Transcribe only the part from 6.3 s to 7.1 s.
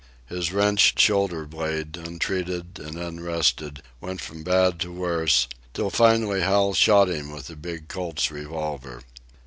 Hal shot